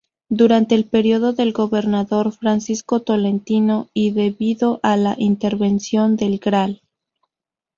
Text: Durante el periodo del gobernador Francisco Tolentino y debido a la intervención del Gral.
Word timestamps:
Durante 0.31 0.73
el 0.73 0.85
periodo 0.85 1.31
del 1.33 1.53
gobernador 1.53 2.31
Francisco 2.31 3.01
Tolentino 3.03 3.91
y 3.93 4.09
debido 4.09 4.79
a 4.81 4.97
la 4.97 5.13
intervención 5.19 6.15
del 6.15 6.39
Gral. 6.39 6.81